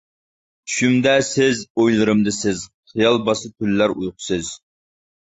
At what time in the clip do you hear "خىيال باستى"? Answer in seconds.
2.95-3.53